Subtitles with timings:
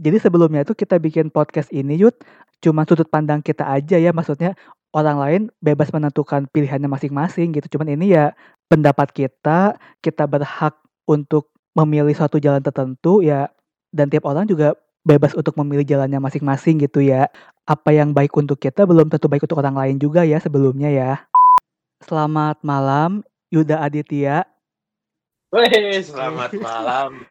[0.00, 2.16] Jadi sebelumnya itu kita bikin podcast ini Yud,
[2.64, 4.56] cuma sudut pandang kita aja ya, maksudnya
[4.96, 7.76] orang lain bebas menentukan pilihannya masing-masing gitu.
[7.76, 8.32] Cuman ini ya
[8.72, 10.72] pendapat kita, kita berhak
[11.04, 13.52] untuk memilih suatu jalan tertentu ya
[13.92, 14.72] dan tiap orang juga
[15.04, 17.28] bebas untuk memilih jalannya masing-masing gitu ya.
[17.68, 21.12] Apa yang baik untuk kita belum tentu baik untuk orang lain juga ya sebelumnya ya.
[22.00, 23.20] Selamat malam
[23.52, 24.48] Yuda Aditya.
[25.50, 27.26] Weh, selamat malam.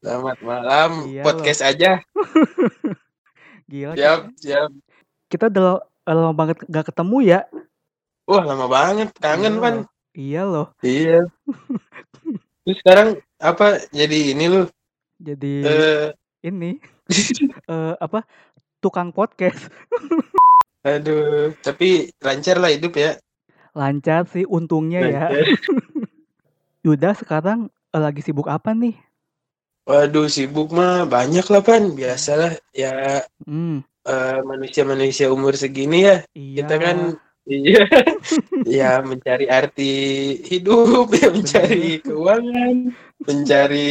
[0.00, 0.90] Selamat malam.
[1.06, 2.00] Iya Podcast aja.
[3.70, 3.94] Gila.
[3.94, 4.70] Siap, kita- siap.
[5.30, 7.40] Kita udah lama banget gak ketemu ya.
[8.24, 9.12] Wah, lama banget.
[9.14, 9.74] Kangen, Iya Pan.
[9.76, 9.86] loh.
[10.10, 10.66] Iya loh.
[10.80, 11.18] Iya.
[12.64, 14.62] Terus sekarang apa jadi ini lu?
[15.20, 16.08] Jadi Eh,
[16.42, 16.80] ini
[17.72, 18.24] eh, apa
[18.80, 19.68] tukang podcast
[20.80, 23.12] aduh, tapi lancar lah hidup ya.
[23.76, 25.28] lancar sih untungnya ya.
[25.28, 25.44] Lancar.
[26.80, 27.58] Yuda sekarang
[27.92, 28.96] eh, lagi sibuk apa nih?
[29.88, 31.84] Waduh, sibuk mah banyak lah, Pan.
[31.96, 36.16] Biasalah ya Hmm, eh, manusia-manusia umur segini ya.
[36.36, 36.62] iya.
[36.62, 36.96] Kita kan
[37.50, 37.82] iya
[38.78, 39.92] ya mencari arti
[40.46, 42.76] hidup, ya mencari keuangan,
[43.26, 43.88] mencari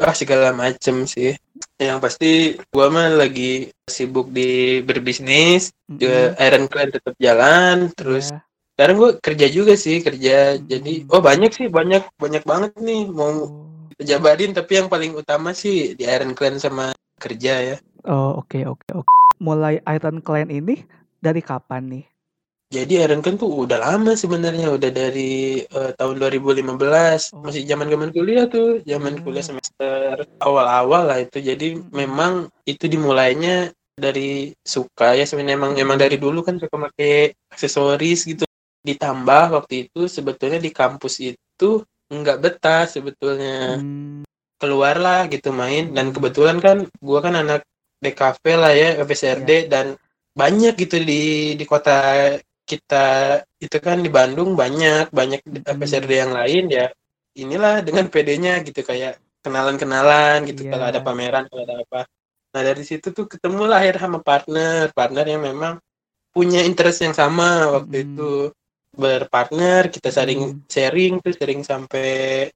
[0.00, 1.36] ah segala macem sih.
[1.78, 2.30] Yang pasti
[2.72, 8.40] gua mah lagi sibuk di berbisnis, juga Mm-mm, Iron Clan tetap jalan, terus iya.
[8.76, 10.56] sekarang gua kerja juga sih, kerja.
[10.56, 11.12] Jadi Mm.
[11.12, 13.69] oh banyak sih, banyak banyak banget nih mau Oh,
[14.02, 17.76] jabarin tapi yang paling utama sih di Iron Clan sama kerja ya.
[18.08, 19.10] oh, oke oke oke.
[19.40, 20.84] Mulai Iron Clan ini
[21.16, 22.04] dari kapan nih?
[22.70, 27.34] Jadi Iron Clan tuh udah lama sebenarnya, udah dari eh, tahun 2015.
[27.34, 27.42] Oh.
[27.42, 29.24] Masih zaman-zaman kuliah tuh, zaman Hmm.
[29.26, 31.42] kuliah semester awal-awal lah itu.
[31.42, 31.90] Jadi Hmm.
[31.90, 32.32] memang
[32.64, 38.46] itu dimulainya dari suka ya sebenarnya emang emang dari dulu kan suka pakai aksesoris gitu.
[38.80, 43.78] Ditambah waktu itu sebetulnya di kampus itu nggak betah sebetulnya.
[43.80, 44.22] Hmm,
[44.60, 47.64] Keluarlah gitu main dan kebetulan kan gua kan anak
[48.04, 49.96] DKV lah ya, FSRD dan
[50.36, 51.96] banyak gitu di di kota
[52.68, 53.06] kita
[53.58, 55.64] itu kan di Bandung banyak banyak Mm-mm.
[55.64, 56.86] FSRD yang lain ya
[57.34, 60.70] inilah dengan PD-nya gitu kayak kenalan-kenalan gitu Iya.
[60.70, 62.00] kalau ada pameran kalau ada apa
[62.54, 65.74] nah dari situ tuh ketemu lah akhirnya sama partner partner yang memang
[66.30, 68.06] punya interest yang sama waktu Mm-mm.
[68.14, 68.30] itu
[69.00, 70.68] berpartner kita saling Mm.
[70.68, 72.46] sharing tuh sering sampai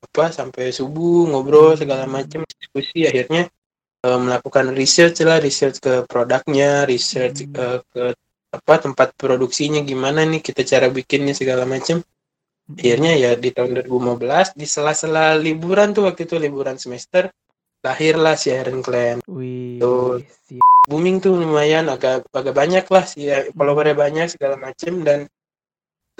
[0.00, 2.12] apa sampai subuh ngobrol segala Mm.
[2.14, 3.50] macam diskusi akhirnya
[4.00, 7.52] eh, melakukan research lah research ke produknya research Mm.
[7.58, 8.04] eh, ke
[8.50, 12.02] apa tempat produksinya gimana nih kita cara bikinnya segala macam
[12.70, 17.30] akhirnya ya di tahun 2015 di sela-sela liburan tuh waktu itu liburan semester
[17.82, 20.18] lahirlah si Iron Clan Wih, Tuh.
[20.90, 25.18] booming tuh lumayan agak agak banyak lah ya, followernya banyak segala macam dan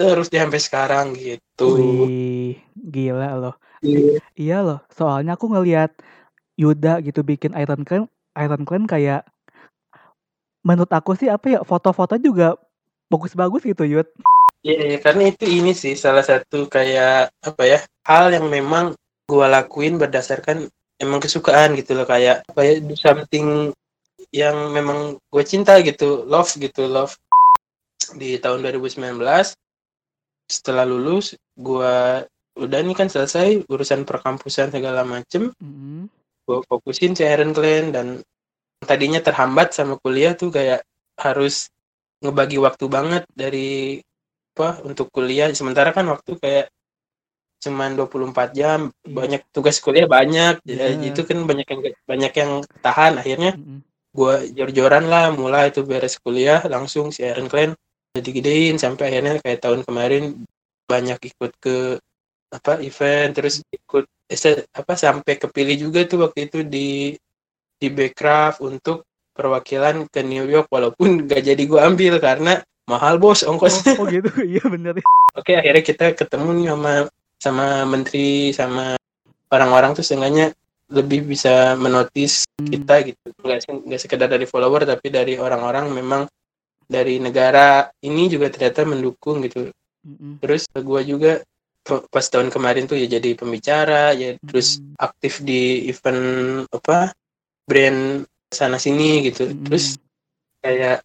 [0.01, 3.55] terus di sampai sekarang gitu Wih, gila loh.
[3.81, 4.21] Iya.
[4.37, 5.93] Iya loh, soalnya aku ngelihat
[6.57, 8.05] Yuda gitu bikin Iron Clan,
[8.37, 9.25] Iron Clan kayak
[10.61, 12.53] menurut aku sih apa ya foto-foto juga
[13.09, 14.07] bagus-bagus gitu Yud.
[14.61, 18.93] Iya, iya, karena itu ini sih salah satu kayak apa ya hal yang memang
[19.25, 20.69] gua lakuin berdasarkan
[21.01, 23.73] emang kesukaan gitu loh kayak apa ya do something
[24.29, 27.17] yang memang gue cinta gitu love gitu love
[28.15, 29.01] di tahun 2019
[30.51, 32.21] setelah lulus gua
[32.59, 36.11] udah nih kan selesai urusan perkampusan segala macem Mm-mm.
[36.43, 38.07] gue fokusin si Iron Clan dan
[38.83, 40.83] tadinya terhambat sama kuliah tuh kayak
[41.15, 41.71] harus
[42.19, 44.03] ngebagi waktu banget dari
[44.51, 46.67] apa untuk kuliah sementara kan waktu kayak
[47.61, 49.13] cuman 24 jam Iya.
[49.15, 51.13] banyak tugas kuliah banyak ya, Iya.
[51.13, 52.51] itu kan banyak yang banyak yang
[52.83, 53.79] tahan akhirnya Mm-mm.
[54.11, 57.47] gue jor-joran lah mulai itu beres kuliah langsung si Iron
[58.11, 60.23] Clan jadi gedein sampai akhirnya kayak tahun kemarin
[60.83, 61.95] banyak ikut ke
[62.51, 67.15] apa event terus ikut eh, apa sampai kepilih juga tuh waktu itu di
[67.79, 73.47] di Backcraft untuk perwakilan ke New York walaupun gak jadi gue ambil karena mahal bos
[73.47, 74.27] Oh, ongkosnya oh gitu,
[74.59, 74.99] iya bener.
[75.31, 76.91] oke akhirnya kita ketemu nih sama
[77.39, 78.85] sama menteri sama
[79.47, 80.51] orang-orang tuh seenggaknya
[80.91, 82.67] lebih bisa menotis Hmm.
[82.69, 83.57] kita gitu nggak
[83.87, 86.27] nggak sekedar dari follower tapi dari orang-orang memang
[86.91, 89.71] dari negara ini juga ternyata mendukung gitu
[90.03, 90.43] Mm-mm.
[90.43, 91.39] terus gua juga
[92.11, 94.93] pas tahun kemarin tuh ya jadi pembicara ya terus Mm.
[95.01, 96.21] aktif di event
[96.69, 97.15] apa
[97.65, 99.65] brand sana sini gitu Mm-mm.
[99.65, 99.97] terus
[100.61, 101.01] kayak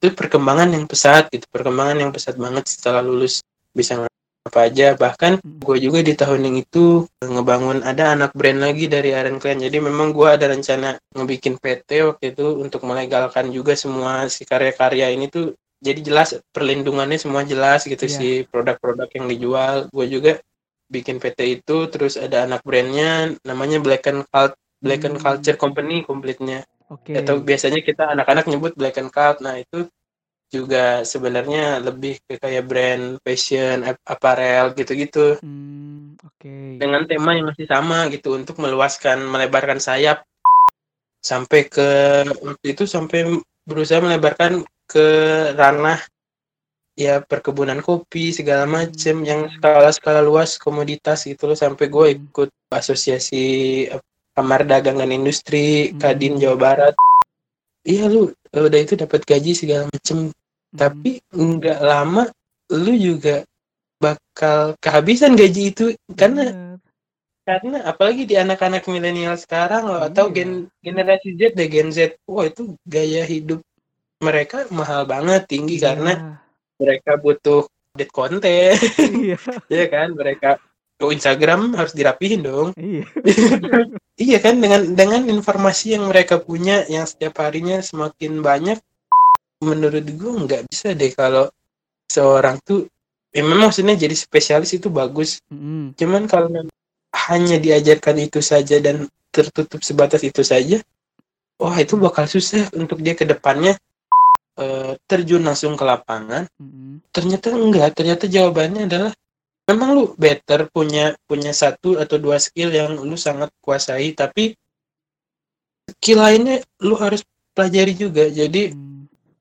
[0.00, 3.42] itu perkembangan yang pesat gitu perkembangan yang pesat banget setelah lulus
[3.74, 4.06] bisa
[4.44, 5.64] apa aja bahkan Mm.
[5.64, 9.80] gue juga di tahun yang itu ngebangun ada anak brand lagi dari Iron Clan jadi
[9.80, 15.32] memang gue ada rencana ngebikin PT waktu itu untuk melegalkan juga semua si karya-karya ini
[15.32, 18.12] tuh jadi jelas perlindungannya semua jelas gitu Iya.
[18.12, 20.32] si produk-produk yang dijual gue juga
[20.92, 24.52] bikin PT itu terus ada anak brandnya namanya Black and Cult
[24.84, 25.24] Black and Hmm.
[25.24, 26.60] Culture Company komplitnya.
[26.92, 27.16] Oke.
[27.16, 29.40] Atau biasanya kita anak-anak nyebut Black and Cult.
[29.40, 29.88] Nah, itu
[30.54, 35.42] juga sebenarnya lebih ke kayak brand fashion, ap- apparel gitu-gitu.
[35.42, 36.78] Hmm, oke.
[36.78, 40.22] Dengan tema yang masih sama gitu untuk meluaskan, melebarkan sayap
[41.18, 41.88] sampai ke
[42.44, 43.24] waktu itu sampai
[43.64, 45.06] berusaha melebarkan ke
[45.56, 45.96] ranah
[46.94, 52.16] ya perkebunan kopi segala macem yang skala-skala luas komoditas gitu loh sampai gue Hmm.
[52.30, 53.44] ikut asosiasi
[54.36, 55.98] kamar dagang dan industri Hmm.
[55.98, 56.94] Kadin Jawa Barat
[57.82, 60.30] iya lu eh, udah itu dapat gaji segala macem
[60.74, 60.80] Hmm.
[60.82, 62.26] tapi nggak lama
[62.74, 63.46] lu juga
[64.02, 66.76] bakal kehabisan gaji itu karena Bener.
[67.46, 70.34] karena apalagi di anak-anak milenial sekarang loh atau Iya.
[70.34, 70.50] gen
[70.82, 73.62] generasi Z deh Gen Z wah itu gaya hidup
[74.18, 76.40] mereka mahal banget tinggi karena
[76.76, 78.74] mereka butuh update konten
[79.14, 79.38] Iya.
[79.78, 80.58] ya kan mereka
[80.94, 83.06] ke Instagram harus dirapihin dong Iya.
[84.26, 88.78] iya kan dengan dengan informasi yang mereka punya yang setiap harinya semakin banyak
[89.64, 91.48] menurut gue nggak bisa deh kalau
[92.06, 92.86] seorang tuh
[93.34, 95.98] ya memang maksudnya jadi spesialis itu bagus Mm-mm.
[95.98, 96.52] cuman kalau
[97.32, 100.78] hanya diajarkan itu saja dan tertutup sebatas itu saja
[101.58, 103.74] wah itu bakal susah untuk dia ke depannya
[104.60, 107.02] eh, terjun langsung ke lapangan Mm-mm.
[107.10, 109.12] ternyata enggak ternyata jawabannya adalah
[109.64, 114.52] memang lu better punya punya satu atau dua skill yang lu sangat kuasai tapi
[115.98, 117.24] skill lainnya lu harus
[117.56, 118.83] pelajari juga jadi Mm.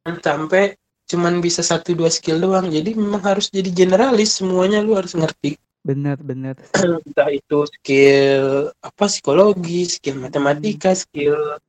[0.04, 0.76] Jangan sampai
[1.08, 2.68] cuman bisa satu dua skill doang.
[2.68, 5.56] Jadi memang harus jadi generalis semuanya lu harus ngerti.
[5.84, 6.60] Bener bener.
[7.08, 11.60] entah itu skill apa psikologi skill matematika skill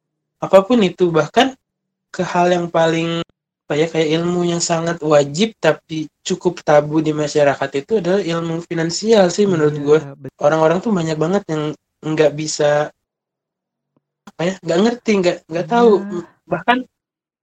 [0.42, 1.14] apa pun itu.
[1.14, 1.54] Bahkan
[2.10, 3.22] ke hal yang paling
[3.74, 9.26] ya kayak ilmu yang sangat wajib tapi cukup tabu di masyarakat itu adalah ilmu finansial
[9.34, 9.98] sih menurut Iya, gue
[10.38, 12.92] orang-orang tuh banyak banget yang nggak bisa
[14.30, 15.92] apa ya nggak ngerti nggak nggak tahu.
[16.06, 16.22] Iya.
[16.44, 16.78] bahkan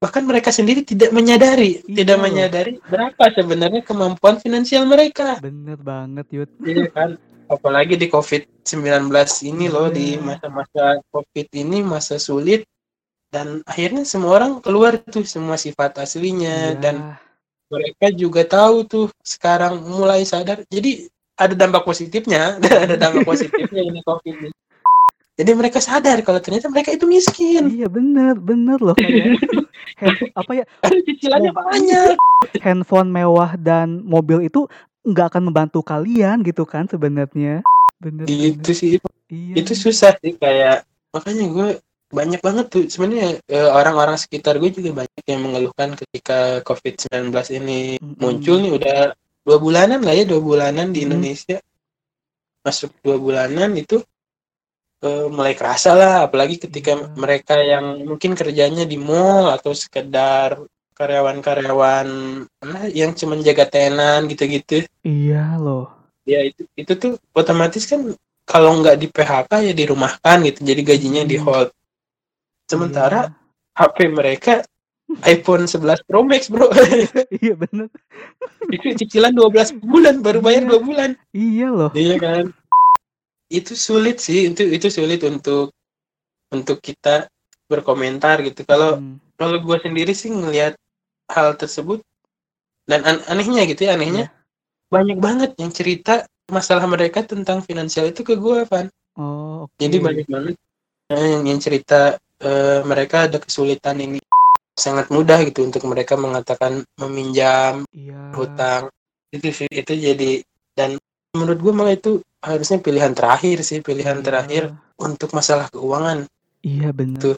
[0.01, 2.23] bahkan mereka sendiri tidak menyadari Iya tidak loh.
[2.25, 6.49] menyadari berapa sebenarnya kemampuan finansial mereka Bener banget Yud.
[6.65, 7.09] Iya kan,
[7.45, 9.13] apalagi di COVID-19
[9.45, 10.25] ini loh, di Iya.
[10.25, 10.83] masa-masa
[11.13, 12.65] COVID ini masa sulit
[13.29, 16.79] dan akhirnya semua orang keluar tuh semua sifat aslinya Iya.
[16.81, 16.95] dan
[17.71, 20.65] mereka juga tahu tuh sekarang mulai sadar.
[20.67, 21.07] Jadi
[21.39, 24.51] ada dampak positifnya, ada dampak positifnya ini COVID ini.
[25.41, 27.65] Jadi mereka sadar kalau ternyata mereka itu miskin.
[27.73, 29.41] Iya bener bener loh kayak
[30.01, 32.13] hand- apa ya Karena cicilannya banyak.
[32.61, 34.69] handphone mewah dan mobil itu
[35.01, 37.65] nggak akan membantu kalian gitu kan sebenarnya.
[37.97, 38.69] Bener bener.
[38.69, 39.01] sih.
[39.31, 39.65] Iya.
[39.65, 41.69] itu susah sih kayak makanya gue
[42.11, 47.95] banyak banget tuh sebenarnya eh, orang-orang sekitar gue juga banyak yang mengeluhkan ketika COVID-19 ini
[47.97, 48.19] Mm-mm.
[48.19, 48.97] muncul nih udah
[49.41, 51.15] dua bulanan lah ya dua bulanan di Mm-mm.
[51.17, 51.57] Indonesia
[52.61, 54.03] masuk dua bulanan itu
[55.01, 57.05] eh, mulai kerasa lah apalagi ketika Iya.
[57.17, 60.61] mereka yang mungkin kerjanya di mall atau sekedar
[60.93, 62.07] karyawan-karyawan
[62.93, 65.89] yang cuma jaga tenan gitu-gitu Iya loh.
[66.21, 68.13] ya itu itu tuh otomatis kan
[68.45, 71.45] kalau nggak di PHK ya dirumahkan gitu jadi gajinya di Hmm.
[71.45, 71.69] hold
[72.65, 73.33] sementara Iya.
[73.73, 74.53] HP mereka
[75.27, 76.69] iPhone 11 Pro Max bro
[77.41, 77.89] iya bener.
[78.69, 80.69] itu cicilan 12 bulan baru bayar Iya.
[80.69, 81.91] dua bulan Iya loh.
[81.93, 82.45] iya kan
[83.51, 85.75] itu sulit sih itu itu sulit untuk
[86.55, 87.27] untuk kita
[87.71, 90.73] berkomentar gitu kalau Hmm, kalau gue sendiri sih ngelihat
[91.31, 91.99] hal tersebut
[92.89, 94.31] dan an- anehnya gitu ya anehnya Iya.
[94.91, 96.13] banyak banget yang cerita
[96.51, 98.87] masalah mereka tentang finansial itu ke gue Van
[99.19, 99.75] Oh oke.
[99.79, 100.55] Jadi banyak banget
[101.11, 104.19] eh, yang, yang cerita eh, mereka ada kesulitan ini
[104.75, 108.31] sangat mudah gitu untuk mereka mengatakan meminjam Iya.
[108.35, 108.83] hutang
[109.31, 110.31] itu sih itu jadi
[110.75, 110.95] dan
[111.31, 112.11] menurut gue malah itu
[112.43, 114.25] harusnya pilihan terakhir sih pilihan Iya.
[114.25, 114.63] terakhir
[114.99, 116.27] untuk masalah keuangan
[116.61, 117.17] Iya bener.
[117.17, 117.37] Tuh.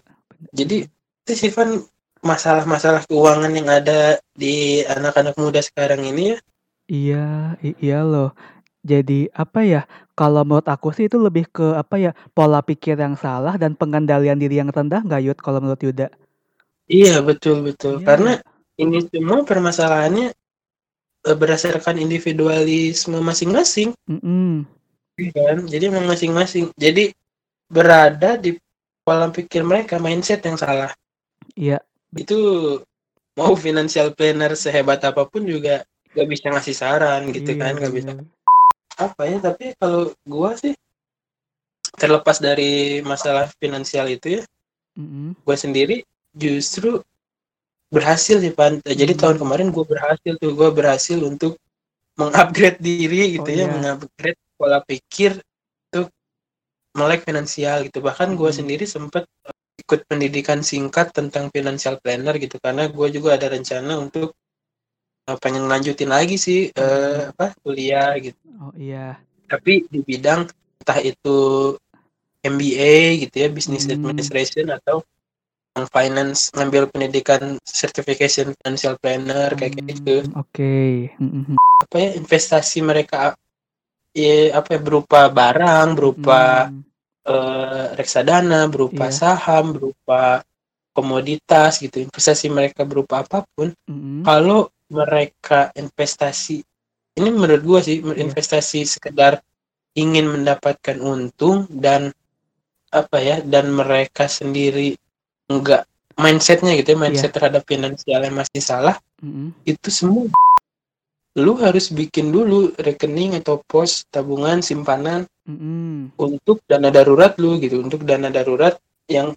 [0.51, 0.83] jadi
[1.23, 1.79] itu sih Van
[2.23, 3.99] masalah-masalah keuangan yang ada
[4.33, 6.37] di anak-anak muda sekarang ini ya
[6.83, 8.35] Iya, iya loh.
[8.83, 9.87] Jadi apa ya?
[10.19, 12.11] Kalau menurut aku sih itu lebih ke apa ya?
[12.35, 15.39] Pola pikir yang salah dan pengendalian diri yang rendah nggak Yud?
[15.39, 16.11] Kalau menurut Yuda?
[16.91, 18.31] iya betul betul Iya karena
[18.75, 20.35] ini semua permasalahannya
[21.23, 24.67] berdasarkan individualisme masing-masing Mm-mm.
[25.15, 27.15] Iya kan jadi memang masing-masing jadi
[27.71, 28.59] berada di
[29.07, 30.91] pola pikir mereka mindset yang salah
[31.53, 31.77] Iya,
[32.17, 32.39] itu
[33.37, 37.93] mau financial planner sehebat apa pun juga gak bisa ngasih saran gitu iya kan gak
[37.93, 38.25] bisa bener.
[38.97, 40.73] apa ya tapi kalau gua sih
[41.97, 44.43] terlepas dari masalah finansial itu ya
[44.97, 45.37] Mm-mm.
[45.45, 47.01] gua sendiri justru
[47.93, 49.21] berhasil sih Pan jadi Hmm.
[49.21, 51.55] tahun kemarin gua berhasil tuh gua berhasil untuk
[52.17, 53.73] mengupgrade diri gitu Oh ya iya.
[53.73, 55.37] mengupgrade pola pikir
[55.89, 56.09] untuk
[56.93, 58.57] melek finansial gitu bahkan gue Mhm.
[58.57, 59.23] sendiri sempet
[59.81, 64.37] ikut pendidikan singkat tentang financial planner gitu karena gue juga ada rencana untuk
[65.25, 67.31] uh, pengen lanjutin lagi sih uh, Mhm.
[67.33, 69.17] apa kuliah gitu Oh iya.
[69.49, 70.45] tapi di bidang
[70.81, 71.37] entah itu
[72.43, 73.97] MBA gitu ya business Hmm.
[73.97, 75.01] administration atau
[75.89, 80.73] finance ngambil pendidikan certification financial planner kayak gitu Hmm, Oke.
[81.17, 81.57] Mhm.
[81.57, 83.33] apa ya investasi mereka
[84.13, 86.85] ya apa ya berupa barang berupa Hmm,
[87.25, 89.17] eh, reksadana berupa Iya.
[89.17, 90.45] saham berupa
[90.93, 94.21] komoditas gitu investasi mereka berupa apa pun mhm.
[94.21, 96.61] kalau mereka investasi
[97.17, 98.21] ini menurut gua sih Iya.
[98.21, 99.41] investasi sekedar
[99.97, 102.13] ingin mendapatkan untung dan
[102.93, 104.93] apa ya dan mereka sendiri
[105.59, 105.81] enggak
[106.17, 109.53] mindsetnya gitu ya mindset terhadap finansialnya masih salah Mhm.
[109.65, 110.29] itu semua
[111.33, 116.13] lu harus bikin dulu rekening atau pos tabungan simpanan Mhm.
[116.15, 118.77] untuk dana darurat lu gitu untuk dana darurat
[119.09, 119.33] yang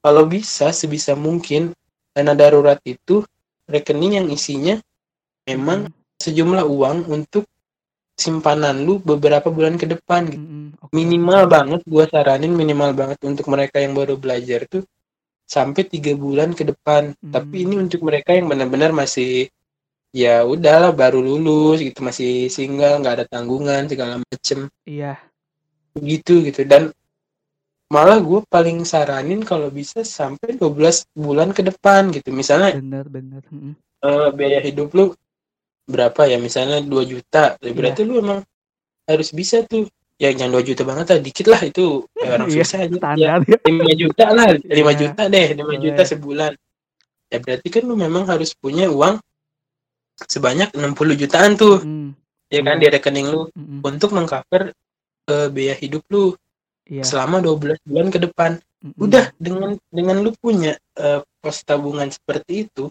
[0.00, 1.76] kalau bisa sebisa mungkin
[2.16, 3.20] dana darurat itu
[3.68, 4.80] rekening yang isinya
[5.44, 5.92] memang Mhm.
[6.24, 7.44] sejumlah uang untuk
[8.16, 10.40] simpanan lu beberapa bulan ke depan gitu.
[10.40, 10.66] Mhm.
[10.88, 11.52] Oke, minimal oke.
[11.52, 14.88] banget gua saranin minimal banget untuk mereka yang baru belajar tuh
[15.46, 17.84] sampai tiga bulan ke depan tapi ini Hmm.
[17.86, 19.46] untuk mereka yang benar-benar masih
[20.10, 25.14] ya udahlah baru lulus gitu masih single nggak ada tanggungan segala macem Iya.
[25.96, 26.90] gitu gitu dan
[27.86, 33.42] malah gue paling saranin kalau bisa sampai 12 bulan ke depan gitu misalnya Bener, bener.
[33.46, 33.72] Mhm.
[34.02, 35.14] eh, biaya hidup lu
[35.86, 38.42] berapa ya misalnya 2 juta ya berarti lu emang
[39.06, 41.84] harus bisa tuh ya jangan 2 juta banget lah dikit lah itu
[42.16, 43.58] kayak orang Iya, susah aja ya standar ya.
[43.68, 46.08] 5 juta lah 5 Iya, juta deh 5 juta boleh.
[46.08, 46.52] sebulan
[47.26, 49.14] ya berarti kan lu memang harus punya uang
[50.24, 52.08] sebanyak 60 jutaan tuh Mhm.
[52.48, 52.82] ya kan Iya.
[52.82, 53.80] di rekening lu Mhm.
[53.84, 54.72] untuk mengcover
[55.26, 56.32] eh, biaya hidup lu
[56.86, 57.02] Iya.
[57.02, 58.94] selama 12 bulan ke depan Mhm.
[58.96, 62.88] udah dengan dengan lu punya eh, pos tabungan seperti itu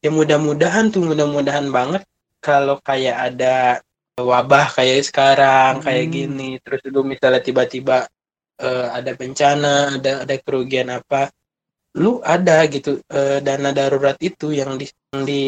[0.00, 2.02] ya mudah-mudahan tuh mudah-mudahan banget
[2.38, 3.80] kalau kayak ada
[4.22, 6.12] wabah kayak sekarang kayak Mhm.
[6.12, 8.06] gini terus lu misalnya tiba-tiba
[8.60, 11.32] eh, ada bencana ada ada kerugian apa
[11.96, 15.42] lu ada gitu eh, dana darurat itu yang di, yang di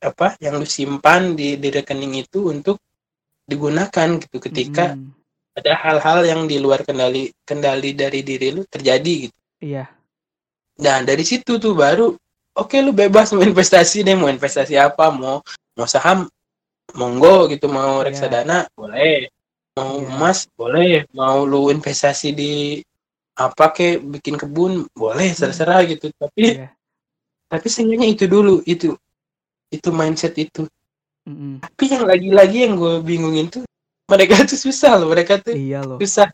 [0.00, 2.80] apa yang lu simpan di di rekening itu untuk
[3.44, 5.14] digunakan gitu ketika Mhm.
[5.56, 9.88] ada hal-hal yang di luar kendali kendali dari diri lu terjadi gitu Iya.
[10.84, 12.12] Nah dari situ tuh baru
[12.52, 15.40] oke lu bebas mau investasi deh mau investasi apa mau
[15.72, 16.28] mau saham
[16.94, 18.06] monggo gitu mau Iya.
[18.06, 19.26] reksadana boleh
[19.74, 20.06] mau Iya.
[20.14, 22.52] emas boleh mau lu investasi di
[23.36, 25.40] apa kek bikin kebun boleh Hmm.
[25.50, 26.70] terserah gitu tapi Iya.
[27.50, 28.94] tapi seenggaknya itu dulu itu
[29.68, 30.64] itu mindset itu
[31.26, 31.60] Mhm.
[31.66, 33.66] tapi yang lagi-lagi yang gue bingungin tuh
[34.06, 35.98] mereka tuh susah loh mereka tuh Iya loh.
[35.98, 36.30] susah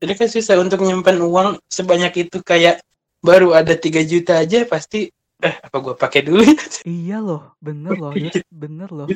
[0.00, 2.80] kan susah untuk nyimpan uang sebanyak itu kayak
[3.20, 6.56] baru ada 3 juta aja pasti eh apa gua pakai dulu ya
[6.88, 8.32] Iya loh, bener loh, Yud.
[8.64, 9.08] Bener loh.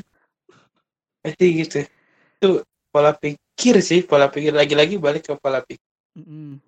[1.24, 1.78] Pasti gitu.
[2.36, 2.48] Itu
[2.92, 4.52] pola pikir sih pola pikir.
[4.52, 5.80] Lagi-lagi balik ke pola pikir
[6.14, 6.62] Mhm.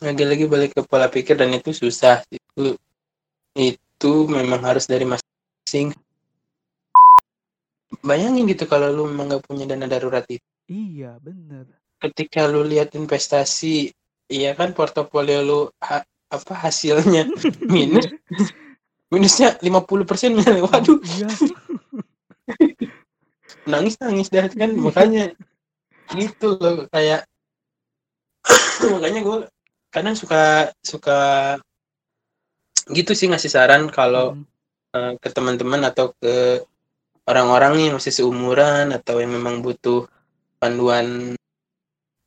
[0.00, 2.74] lagi-lagi balik ke pola pikir dan itu susah itu
[3.52, 5.92] itu memang harus dari masing-masing.
[8.00, 10.42] Bayangin gitu kalau lu memang nggak punya dana darurat itu.
[10.64, 11.68] Iya, bener.
[12.00, 13.88] ketika lu lihat investasi
[14.28, 17.24] iya kan portofolio lu ha- apa hasilnya
[17.72, 18.08] minus.
[19.12, 20.98] Minusnya 50 persen waduh.
[21.00, 21.28] Iya.
[23.64, 25.32] Nangis nangis dah kan makanya
[26.12, 27.24] gitu loh kayak
[28.92, 29.38] makanya gue
[29.88, 31.18] kadang suka suka
[32.92, 34.44] gitu sih ngasih saran kalau Mhm.
[34.94, 36.62] eh, ke teman-teman atau ke
[37.26, 40.06] orang-orang yang masih seumuran atau yang memang butuh
[40.60, 41.34] panduan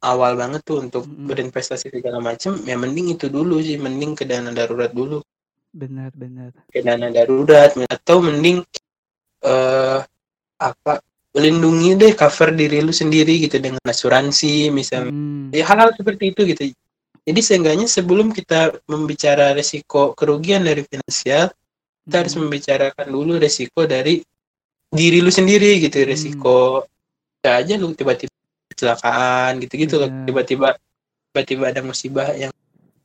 [0.01, 1.29] awal banget tuh untuk Mhm.
[1.31, 5.21] berinvestasi segala macam ya mending itu dulu sih mending ke dana darurat dulu
[5.71, 6.51] Bener, bener.
[6.73, 8.65] ke dana darurat atau mending
[9.45, 9.99] eh
[10.57, 10.93] apa
[11.37, 15.53] melindungi deh cover diri lu sendiri gitu dengan asuransi misalnya Mhm.
[15.53, 16.73] ya hal-hal seperti itu gitu
[17.27, 21.53] jadi seenggaknya sebelum kita membicara resiko kerugian dari finansial
[22.09, 22.41] kita harus Mhm.
[22.41, 24.25] membicarakan dulu resiko dari
[24.89, 26.09] diri lu sendiri gitu Hmm.
[26.09, 26.57] resiko
[27.45, 28.33] ya aja lu tiba-tiba
[28.73, 30.25] kecelakaan gitu-gitu loh Benar.
[30.25, 30.69] tiba-tiba
[31.29, 32.51] tiba-tiba ada musibah yang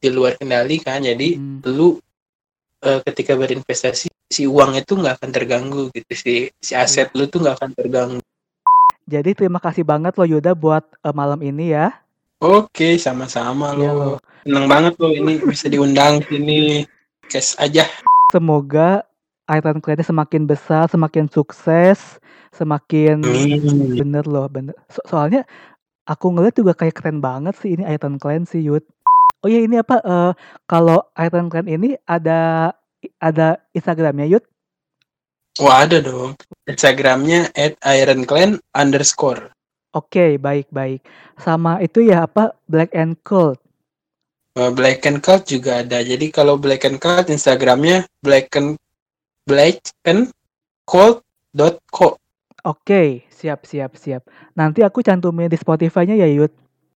[0.02, 1.68] di luar kendali kan jadi Mhm.
[1.68, 2.00] lu
[2.82, 7.16] eh, ketika berinvestasi si uang itu nggak akan terganggu gitu si si aset Iya.
[7.18, 8.20] lu tuh nggak akan terganggu
[9.02, 11.90] Jadi terima kasih banget loh Yuda buat eh, malam ini ya.
[12.38, 14.16] oke sama-sama lo loh.
[14.42, 16.82] seneng banget lo ini bisa diundang sini
[17.26, 17.86] kes aja
[18.30, 19.04] Semoga
[19.52, 22.16] Iron Clan semakin besar, semakin sukses,
[22.50, 23.20] semakin
[23.92, 24.72] bener loh, bener.
[24.88, 25.44] So- soalnya
[26.02, 28.82] Aku ngeliat juga kayak keren banget sih ini Iron Clan sih, Yud.
[29.42, 30.30] Oh iya ini apa, eee,
[30.70, 32.70] kalau Iron Clan ini ada
[33.18, 34.46] ada Instagramnya, Yud?
[35.58, 36.38] Wah ada dong.
[36.70, 37.50] Instagramnya
[37.82, 39.50] @ironclan underscore.
[39.92, 41.02] Oke, baik baik.
[41.36, 43.58] Sama itu ya apa, Black and Cold?
[44.54, 45.98] Eee, Black and Cold juga ada.
[46.06, 48.78] Jadi kalau Black and Cold Instagramnya black and
[49.42, 50.30] black and
[50.86, 52.14] cold.co.
[52.62, 54.22] Oke, siap siap siap.
[54.54, 56.61] Nanti aku cantumin di Spotify-nya ya, Yud.